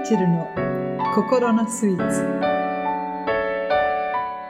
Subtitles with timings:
[0.00, 0.48] イチェルの
[1.14, 2.22] 心のスイーツ。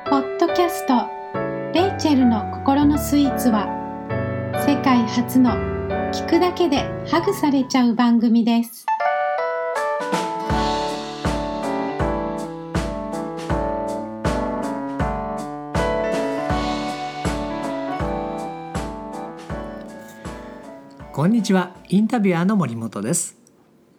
[0.09, 1.09] ポッドキャスト
[1.75, 3.67] 「レイチェルの心のスイーツは」
[4.65, 5.51] 世界初の
[6.13, 8.87] 聞くだけでハグされちゃう番組です。
[21.13, 21.75] こんにちは。
[21.89, 23.40] インタビュアーの森本です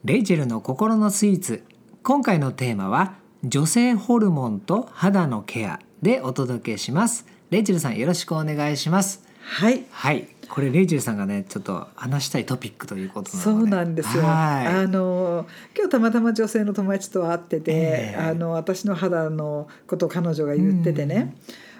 [0.04, 1.64] レイチェルの心のスイーツ。
[2.02, 7.28] 今回のテーマは女性ホルモンと肌のケアでお届けします。
[7.52, 9.24] レイチェルさんよろしくお願いします。
[9.42, 9.86] はい。
[9.92, 10.28] はい。
[10.50, 13.44] これレイチェルさんがねちょっと話したいトピックということなので。
[13.44, 14.24] そうなんですよ。
[14.24, 14.68] はい。
[14.70, 15.46] あの
[15.78, 18.20] 今日たまたま女性の友達と会ってて、ええ。
[18.20, 21.36] あの私の肌のことを彼女が言っててね、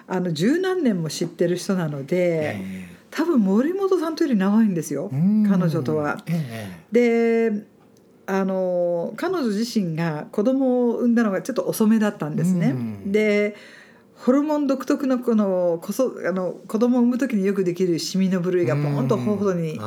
[0.06, 5.10] あの十何年も知ってる人なので、え多分森本さんとより長いんですよ。
[5.48, 6.22] 彼女とは。
[6.28, 7.50] え。
[7.50, 7.71] で
[8.26, 12.68] あの彼女自身が子供を産んだのがちょっと遅めだったんですね。
[12.68, 13.12] うん。
[13.12, 13.56] で
[14.14, 19.80] ホルモン独特のこのこそあの子供を産む時によくできるシミの部類えがポンと頬に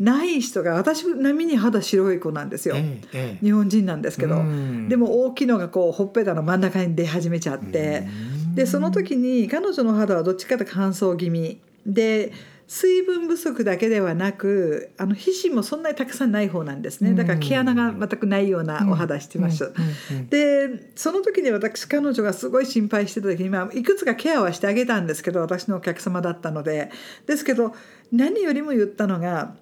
[0.00, 3.44] ない人が私並みに肌白い子なんですよ、ええええ。
[3.44, 4.88] 日本人なんですけど、うん。
[4.88, 8.08] でも大きいのがこうほっぺたの真ん中に出始めちゃって、
[8.56, 11.60] でその時に彼女の肌はどっちかと乾燥気味。
[11.86, 12.32] で
[12.68, 17.14] 水分不足だけではなくあの皮脂もそんなにたくさんない方なんですね。
[17.14, 19.66] だから毛穴が全くないようなお肌してました。
[19.66, 19.72] うん。
[19.72, 19.80] うん。
[20.18, 20.28] うん。
[20.28, 26.90] でその時に私彼女がすごい心配してた時に、まあ、いくつかケアはしてあげたんですけど私のお客様だったので。
[27.26, 27.74] ですけど
[28.12, 29.54] 何よりも言ったのが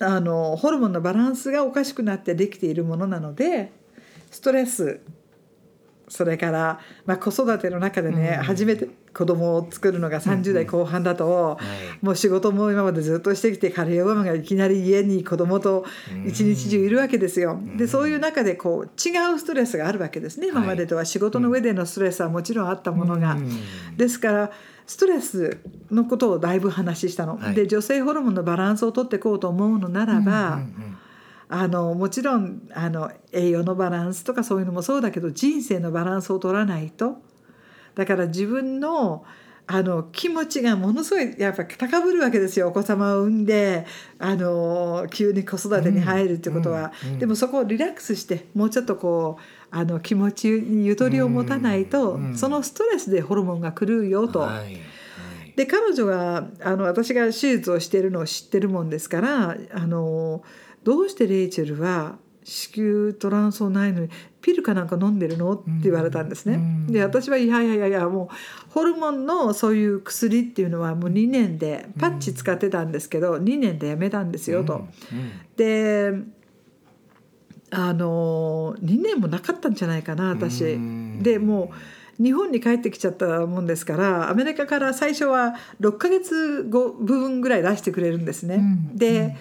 [0.00, 3.72] あのホルモンのバランスがおかしくなってできているものなので
[4.30, 5.00] ストレス
[6.08, 8.44] それから、まあ、子育ての中でね、うん。
[8.44, 11.58] 初めて子供を作るのが30代後半だと、は
[12.02, 12.04] い。
[12.04, 15.84] もう仕事も今までずっとしてきてカレーママがいきなり家に子供と
[16.26, 17.60] 一日中いるわけですよ。
[17.76, 20.48] でそういう中でこう違うストレスがあるわけですね。
[20.48, 23.34] 今までとは仕事の上でのストレスはもちろんあったものが。
[23.34, 23.96] うん。
[23.96, 24.50] ですから
[24.86, 25.58] ストレス
[25.90, 27.36] のことをだいぶ話したの。
[27.36, 27.54] はい。
[27.54, 30.87] で女性ホルモンのバランスをとっていこうと思うのならば、うんうん
[31.48, 37.22] あのもちろんあの栄養のバランスとかそういうのもそうだけど人生のバランスを取らないと。
[37.94, 39.24] だから自分の
[39.70, 42.68] あの気持ちがものすごいやっぱ高ぶるわけですよ。
[42.68, 43.86] お子様を産んで
[44.18, 52.38] あの急に子育てに入るってことは、うんうんでもそこをリラックスしてもうちょっとこうあの気持ちにゆとりを持たないと、うんうん。
[52.38, 54.40] そのストレスでホルモンが狂うよと。
[54.40, 54.78] はいはい。
[55.54, 60.42] で彼女があの私が手術をしているのを知ってるもんですからあの
[60.88, 64.08] どうしてレイチェルは子宮トランスないのに
[64.40, 65.52] ピルかなんか飲んでるの？
[65.52, 66.54] って言われたんですね。
[66.54, 74.86] うんで私はいやいやいやいやもうホルモンのそういう薬っていうのはもう2年でパッチ使ってたんですけど2年でやめたんですよと。
[75.12, 75.30] うん。
[75.56, 76.14] で
[77.70, 80.64] あの2年もなかったんじゃないかな私。
[80.64, 81.22] うん。
[81.22, 81.70] でも
[82.18, 88.56] う日本に帰ってきちゃったもんですからアメリカから最初は6ヶ月後分ぐらい出してくれるんですね。
[88.56, 88.96] うん。
[88.96, 89.36] で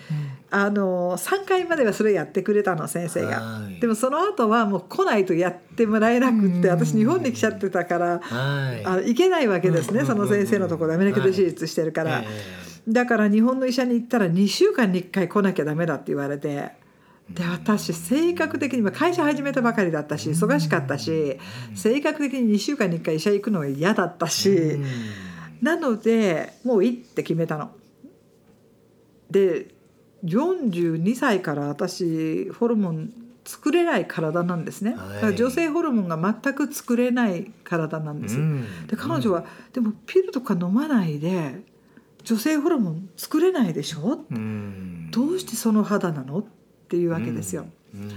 [0.50, 3.41] あの3回まではそれやってくれたの先生が。
[3.41, 3.80] はい。
[3.81, 6.69] でもその後はもう来ないとやってもらえなくってうん。
[6.69, 8.85] 私日本に来ちゃってたからはい。
[8.85, 12.19] あの行けないわけですねうんその先生のところでアメリカで手術してるから。
[12.19, 12.25] え
[12.88, 16.72] だから日本の医者に行ったら2週間に1回来なきゃダメだって言われて。
[17.29, 21.38] で私性格的にまあ会社始めたばかりだったし忙しかったし
[21.75, 24.50] 性格的に2週間に1回医者行くのが嫌だったえし。
[24.50, 24.85] うん。
[25.62, 27.72] なのでもういいって決めたの。
[29.29, 29.75] で
[30.25, 33.13] 42歳から私ホルモン
[33.45, 35.13] 作れない体なんですね、はい。
[35.16, 38.38] だから女性ホルモンが全く作れない体なんです。
[38.38, 38.88] うん。
[38.88, 41.61] で彼女は、でもピルとか飲まないで
[42.23, 44.25] 女性ホルモン作れないでしょ？
[44.29, 45.09] うん。
[45.11, 46.39] どうしてその肌なの？
[46.39, 46.45] っ
[46.89, 48.11] ていうわけですよ、うん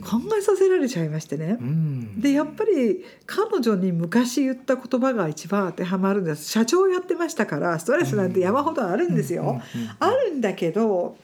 [0.00, 1.58] 考えさせられちゃいましてね。
[1.60, 2.20] う、ん。
[2.20, 6.50] でやっぱり彼女に昔言った言葉が一番当てはまるんです。
[6.50, 9.60] 社長やってましたからストレスなんて山ほどあるんですよ、
[9.98, 11.16] あるんだけど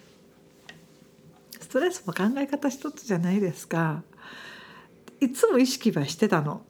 [1.61, 4.03] ストレスも考え方一つじゃないですか。
[5.21, 6.63] いつも意識はしてたの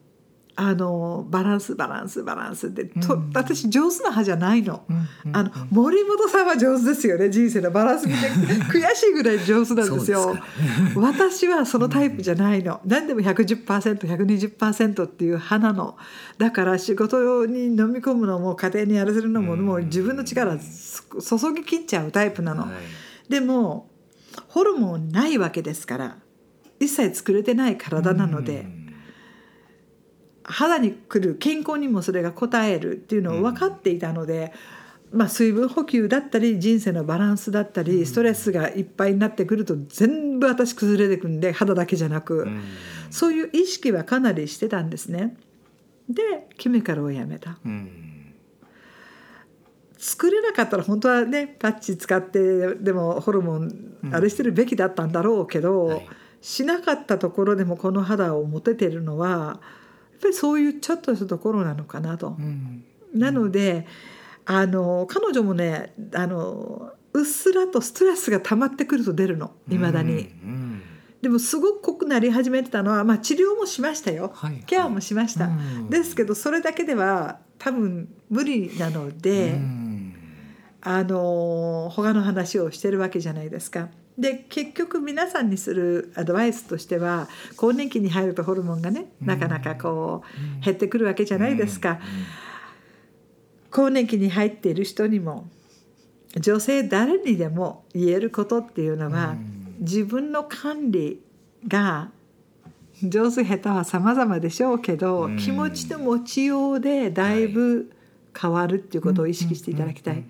[0.58, 4.85] あのバランスバランスバランスで、とうん私上手な派じゃないの。
[4.88, 4.99] うんう
[5.31, 8.20] んあの森本さんは上手ですよね人生のバランス見て
[8.73, 10.37] 悔しいぐらい上手なんですよ。
[10.97, 12.81] 私はそのタイプじゃないの。
[12.87, 15.97] 何でも 110%120% っていう派なの。
[16.38, 22.62] だから仕事に飲み込むのも家庭にやらせるのもうんもう自分の力す注ぎ切っちゃうタイプなの。
[22.62, 22.70] はい
[23.29, 23.91] でも
[24.49, 26.19] ホルモンないわけですから
[26.79, 28.67] 一切作れてない体なので。
[30.49, 34.53] うん肌に来る健康にもそれが応えるっていうのを分かっていたので、
[35.13, 42.63] まあ、水分補給だったり人生のバランスだったりストレスがいっぱいになってくると全部私崩れてくんで肌だけじゃなく、うん。
[43.11, 45.37] そういう意識はかなりしてたんですね。
[46.09, 47.59] でケミカルをやめた。
[47.65, 48.35] うん。
[49.99, 56.09] 作れなかったら本当はねパッチ使ってでもホルモンあれしてるべきだったんだろうけど、はい。
[56.41, 59.61] しなかったところでもこの肌を持ててるのは
[60.19, 62.37] ぱりそういうちょっとしたところなのかなと。
[62.39, 62.85] うん。
[63.15, 63.87] なので
[64.45, 69.53] あの彼女もねあのうっすらとストレスが溜まってくると出るの。
[69.71, 70.13] いまだに。
[70.13, 70.83] うん
[71.23, 74.63] でもすごく濃くなり始めてたのは、まあ、治療もしましたよ、はい。
[74.67, 75.91] ケアもしました、うん。
[75.91, 79.55] ですけどそれだけでは多分無理なので。
[79.55, 79.75] うん
[80.88, 83.88] あの他の話をしてるわけじゃないですか。
[84.17, 90.23] で結局皆さんにするアドバイスとしては更年期に入るとホルモンがねなかなかこ
[90.61, 91.99] う減ってくるわけじゃないですか。
[93.73, 95.49] 更年期に入っている人にも
[96.37, 99.35] 女性誰にでも言えることっていうのは
[99.81, 101.21] 自分の管理
[101.67, 102.12] が
[103.03, 105.37] 上手下手は様々でしょうけどうん。
[105.37, 107.91] 気持ちの持ちようでだいぶ
[108.41, 110.25] 変わるっていうことを意識していただきたい。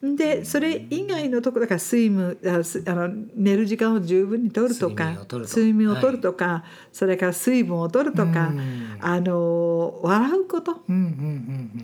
[0.00, 2.38] でそれ以外のところだから睡眠
[2.86, 5.56] あの寝る時間を十分にとるとか睡眠をとると。
[5.56, 8.96] 睡眠をとるとか、それから水分をとるとか、うん。
[9.00, 10.82] あの笑うこと。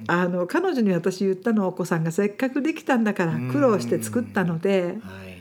[0.06, 5.34] あの彼女に私言ったのはお子さんがせっかくできたんだから苦労して作ったので、うんはい。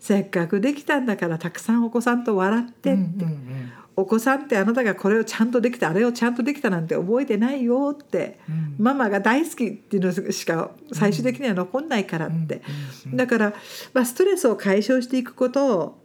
[0.00, 3.24] せっかくできたんだからたくさんお子さんと笑ってって、
[3.96, 8.74] お子さんってあなたがこれをちゃんとできたあれをちゃんとできたなんて覚えてないよって、うん。
[8.78, 12.62] ママが大好きっていうのしか最終的には残んないからって、
[13.06, 13.16] うん。
[13.16, 13.54] だから、
[13.92, 15.98] まあ、ストレスを解消していくこと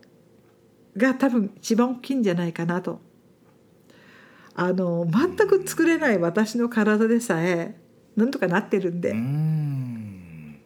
[0.95, 3.01] が多分一番大きいんじゃないかなと。
[4.55, 7.79] あの全く作れない私の体でさえ
[8.17, 10.59] なんとかなってるんで、うん。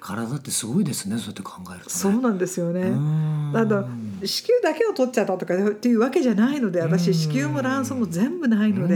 [0.00, 1.90] 体ってすごいですねそうやって考えるとね。
[1.90, 2.80] そうなんですよね。
[2.80, 3.52] うん。
[3.54, 3.86] あの
[4.24, 6.90] 子宮だけを取っちゃったとかっていうわけじゃないのでうん。
[6.90, 8.94] 私子宮も卵巣も全部ないので、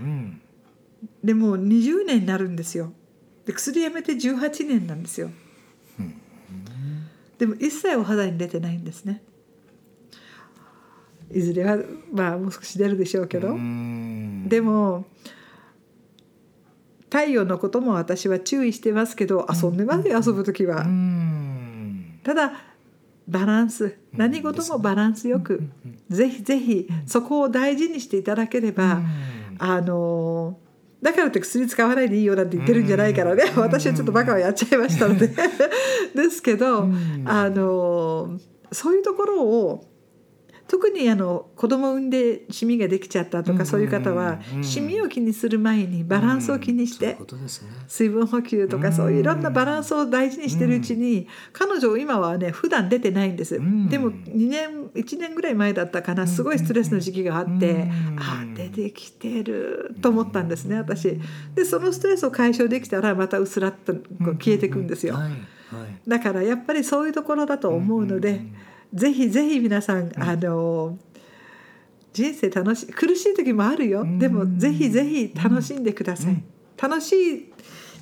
[0.00, 0.40] うん
[1.22, 2.92] でもう20年になるんですよ。
[3.44, 5.30] で薬やめて18年なんですよ、
[7.38, 9.22] でも一切お肌に出てないんですね。
[11.32, 11.78] いずれは
[12.12, 14.48] まあもう少し出るでしょうけど、うん。
[14.48, 15.06] でも
[17.10, 22.20] 太陽のことも私は注意してますけど遊んでますよ遊ぶ時は、うん。
[22.22, 22.52] ただ
[23.28, 23.96] バランス。
[24.12, 25.62] 何事もバランスよく、
[26.08, 29.02] ぜひぜひそこを大事にしていただければ、
[29.58, 30.58] あの
[31.02, 33.60] だからって薬使わないでいいよなんて言ってるんじゃないからね、うん。
[33.60, 35.28] 私はちょっとバカをやっちゃいましたので。
[36.14, 37.22] ですけど、うん。
[37.26, 38.38] あの
[38.72, 39.84] そういうところを
[40.68, 47.16] 特にあの子供産んでシミができちゃったとか、うんそういう方は、うんシミを気にする前にバランスを気にして、
[47.86, 53.88] 水分補給とかうんそういういろんなバランスを大事にしてるうちに、彼女今はね普段出てないんです、ん。
[53.88, 61.18] でも2年1年ぐらい前だったかなすごいストレスの時期があって、うんあ出てきてると思ったんですね私。
[61.54, 65.18] でそのストレスを解消できたらまたうすらっと消えていくんですよ、
[66.06, 68.42] だからやっぱりそういうところだと思うので、
[68.92, 70.98] ぜひぜひ皆さん、あの
[72.12, 76.42] 人生楽しい苦しい時もあるよ、でもぜひぜひ楽しんでください、
[76.80, 77.52] 楽しい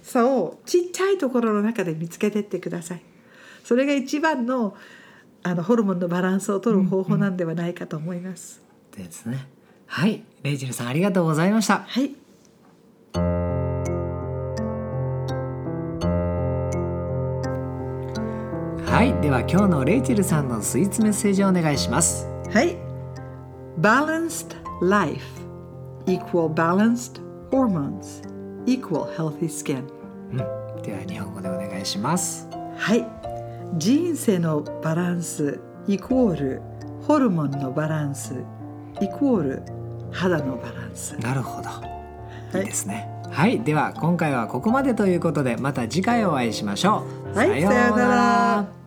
[0.03, 3.03] さをちっちゃいところの中で見つけてってください。
[3.65, 4.77] それが一番の
[5.43, 8.61] あのホルモンのバランスを取る方法なんではないかと思います、
[8.97, 9.49] ですね。
[9.87, 10.25] はい。
[10.43, 11.85] レイチェルさんありがとうございました。
[11.87, 12.26] はい
[18.97, 22.27] はいでは今日のレイチェルさんのスイーツメッセージをお願いします。
[22.51, 22.79] はい。
[23.79, 25.23] Balanced life
[26.07, 28.23] equal balanced hormones
[28.65, 29.85] equal healthy skin.
[30.31, 32.49] うんでは日本語でお願いします。
[32.79, 33.07] はい。
[33.77, 36.63] 人生のバランスイコール
[37.07, 38.33] ホルモンのバランス
[39.03, 39.63] イコール
[40.11, 41.19] 肌のバランス。
[41.19, 41.69] なるほど。
[42.59, 42.63] い。
[42.63, 43.11] いいですね。
[43.31, 47.37] はい、では今回はここまでということでまた次回お会いしましょう。
[47.37, 48.86] はいさようなら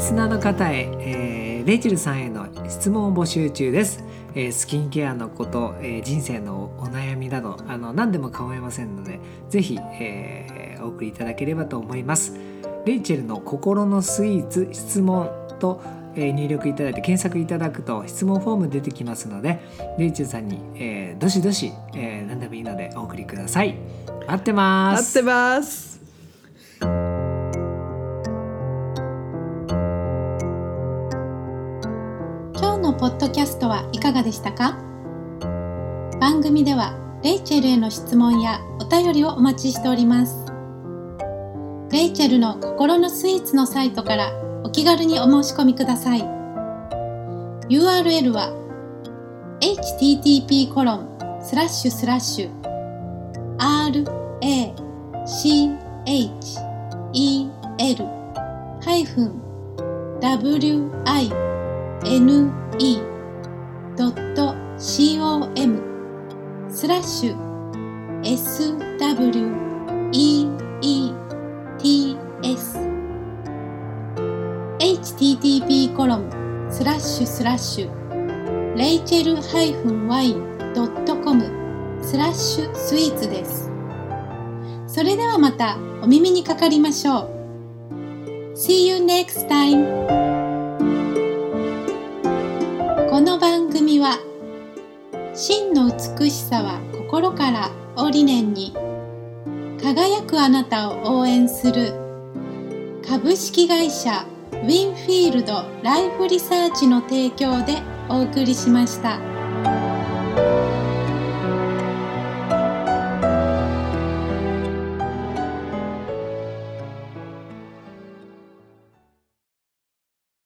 [0.00, 4.02] リスナーの方へ、えーレイチェルさんへの質問を募集中です、
[4.34, 12.34] えースキンケアのこと、えー人生のお悩みなどあの何でも構いませんのでぜひ、えーお送りいただければと思います。
[12.86, 15.28] レイチェルの心のスイーツ質問
[15.58, 15.82] と、
[16.14, 19.60] えー入力いただいて検索いただくと質問フォーム出てきますので
[19.98, 23.76] レイチェルさんに、えーどしどし、えー何でもいいのでお送りください。
[24.26, 25.02] 待ってます。
[25.02, 25.89] 待ってます。
[33.00, 34.76] ポッドキャストはいかがでしたか？
[36.20, 40.44] 番組ではレイチェルへの質問やお便りをお待ちしております。
[41.90, 44.30] レイチェルの心のスイーツのサイトから
[44.64, 46.20] お気軽にお申し込みください。
[47.70, 48.52] URL は
[49.62, 51.08] http コロン
[51.42, 52.50] スラッシュスラッシュ
[53.56, 54.04] rachel
[62.04, 62.98] -wn E.
[63.94, 65.20] ドット、C.
[65.20, 65.52] O.
[65.54, 65.80] M.
[66.70, 67.50] スラッシュ
[68.24, 70.46] s w e
[70.80, 71.12] e
[71.78, 72.78] t s
[74.78, 81.44] http コロンスラッシュスラッシュレイチェルハイフンワインドットコム
[82.02, 83.70] スラッシュスイーツです
[84.86, 90.19] それではまたお耳にかかりましょう See you next time!
[95.40, 98.74] 真の美しさは心からを理念に
[99.82, 101.94] 輝くあなたを応援する
[103.08, 107.78] 株式会社ウィンフィールドライフリサーチの提供で
[108.10, 109.18] お送りしました。